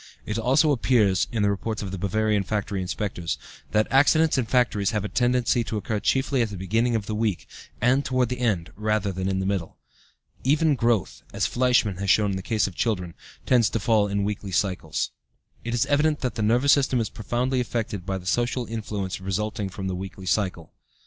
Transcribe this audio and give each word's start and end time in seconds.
It 0.25 0.39
also 0.39 0.71
appears 0.71 1.27
(in 1.31 1.43
the 1.43 1.51
reports 1.51 1.83
of 1.83 1.91
the 1.91 1.99
Bavarian 1.99 2.41
factory 2.41 2.81
inspectors) 2.81 3.37
that 3.69 3.85
accidents 3.91 4.35
in 4.35 4.45
factories 4.47 4.89
have 4.89 5.05
a 5.05 5.07
tendency 5.07 5.63
to 5.65 5.77
occur 5.77 5.99
chiefly 5.99 6.41
at 6.41 6.49
the 6.49 6.57
beginning 6.57 6.95
of 6.95 7.05
the 7.05 7.13
week, 7.13 7.47
and 7.79 8.03
toward 8.03 8.29
the 8.29 8.39
end 8.39 8.71
rather 8.75 9.11
than 9.11 9.29
in 9.29 9.37
the 9.39 9.45
middle. 9.45 9.77
Even 10.43 10.73
growth, 10.73 11.21
as 11.33 11.45
Fleischmann 11.45 11.97
has 11.97 12.09
shown 12.09 12.31
in 12.31 12.35
the 12.37 12.41
case 12.41 12.65
of 12.65 12.73
children, 12.73 13.13
tends 13.45 13.69
to 13.69 13.79
fall 13.79 14.07
into 14.07 14.23
weekly 14.23 14.51
cycles. 14.51 15.11
It 15.63 15.75
is 15.75 15.85
evident 15.85 16.21
that 16.21 16.33
the 16.33 16.41
nervous 16.41 16.71
system 16.71 16.99
is 16.99 17.09
profoundly 17.11 17.59
affected 17.59 18.03
by 18.03 18.17
the 18.17 18.25
social 18.25 18.65
influences 18.65 19.21
resulting 19.21 19.69
from 19.69 19.85
the 19.87 19.93
weekly 19.93 20.25
cycle. 20.25 20.73